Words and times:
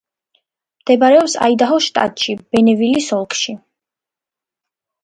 მდებარეობს 0.83 1.35
აიდაჰოს 1.49 1.87
შტატში, 1.91 2.37
ბონევილის 2.57 3.13
ოლქში. 3.21 3.57